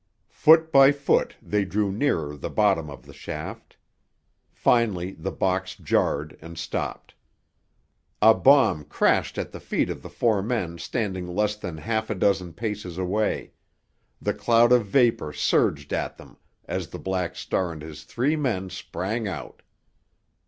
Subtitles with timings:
[0.31, 3.77] Foot by foot they drew nearer the bottom of the shaft.
[4.51, 7.13] Finally the box jarred and stopped.
[8.19, 12.15] A bomb crashed at the feet of the four men standing less than half a
[12.15, 13.51] dozen paces away;
[14.19, 18.71] the cloud of vapor surged at them as the Black Star and his three men
[18.71, 19.61] sprang out.